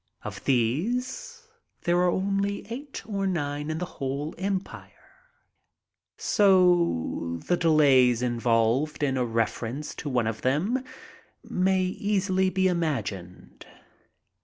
[0.23, 1.47] Of these
[1.83, 5.21] there are only eight or nine in the whole empire,
[6.17, 10.83] so the delays involved in a reference to one of them
[11.43, 13.67] may easily be imagined."